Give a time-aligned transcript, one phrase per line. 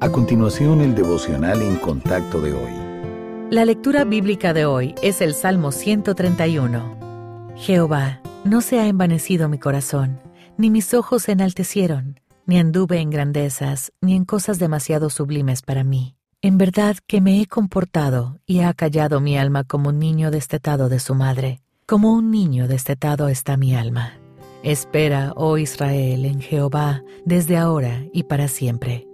[0.00, 2.70] A continuación, el devocional en contacto de hoy.
[3.50, 7.54] La lectura bíblica de hoy es el Salmo 131.
[7.56, 10.20] Jehová, no se ha envanecido mi corazón,
[10.56, 15.82] ni mis ojos se enaltecieron, ni anduve en grandezas, ni en cosas demasiado sublimes para
[15.82, 16.14] mí.
[16.42, 20.88] En verdad que me he comportado y ha callado mi alma como un niño destetado
[20.88, 21.60] de su madre.
[21.86, 24.12] Como un niño destetado está mi alma.
[24.62, 29.07] Espera, oh Israel, en Jehová, desde ahora y para siempre.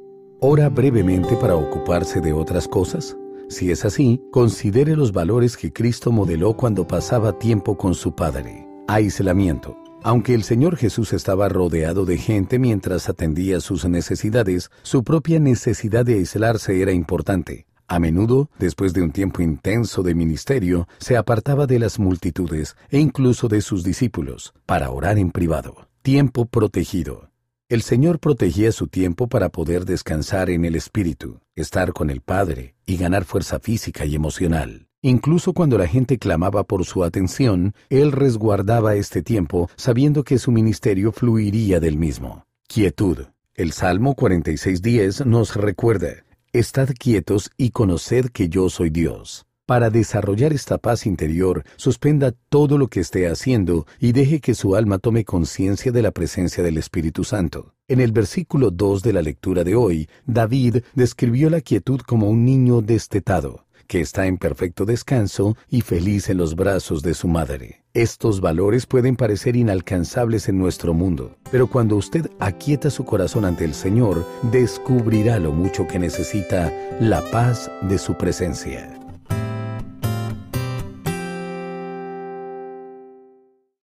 [0.47, 3.17] ¿Ora brevemente para ocuparse de otras cosas?
[3.49, 8.69] Si es así, considere los valores que Cristo modeló cuando pasaba tiempo con su Padre.
[8.87, 9.75] Aislamiento.
[10.03, 16.05] Aunque el Señor Jesús estaba rodeado de gente mientras atendía sus necesidades, su propia necesidad
[16.05, 17.65] de aislarse era importante.
[17.89, 22.99] A menudo, después de un tiempo intenso de ministerio, se apartaba de las multitudes e
[22.99, 25.89] incluso de sus discípulos para orar en privado.
[26.03, 27.31] Tiempo protegido.
[27.75, 32.77] El Señor protegía su tiempo para poder descansar en el Espíritu, estar con el Padre
[32.87, 34.87] y ganar fuerza física y emocional.
[35.03, 40.53] Incluso cuando la gente clamaba por su atención, Él resguardaba este tiempo sabiendo que su
[40.53, 42.47] ministerio fluiría del mismo.
[42.69, 43.27] Quietud.
[43.57, 46.23] El Salmo 46.10 nos recuerda,
[46.53, 49.47] Estad quietos y conoced que yo soy Dios.
[49.67, 54.77] Para desarrollar esta paz interior, suspenda todo lo que esté haciendo y deje que su
[54.77, 57.73] alma tome conciencia de la presencia del Espíritu Santo.
[57.89, 62.45] En el versículo 2 de la lectura de hoy, David describió la quietud como un
[62.45, 67.85] niño destetado, que está en perfecto descanso y feliz en los brazos de su madre.
[67.95, 73.65] Estos valores pueden parecer inalcanzables en nuestro mundo, pero cuando usted aquieta su corazón ante
[73.65, 76.71] el Señor, descubrirá lo mucho que necesita
[77.01, 79.01] la paz de su presencia.